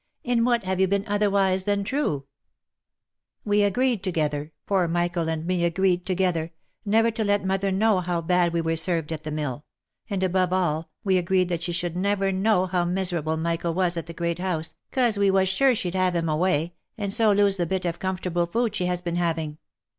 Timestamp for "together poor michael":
4.01-5.29